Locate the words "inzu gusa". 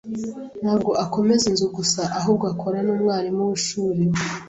1.51-2.01